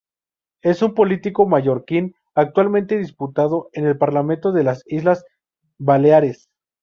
[0.63, 5.23] Es un político mallorquín, actualmente diputado en el Parlamento de las Islas
[5.77, 6.49] Baleares.